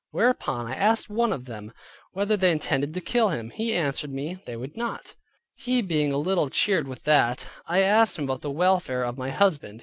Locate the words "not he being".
4.75-6.11